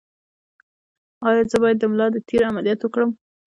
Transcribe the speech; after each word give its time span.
ایا 1.27 1.41
زه 1.51 1.57
باید 1.63 1.77
د 1.79 1.83
ملا 1.91 2.07
د 2.11 2.17
تیر 2.27 2.41
عملیات 2.49 2.79
وکړم؟ 2.81 3.11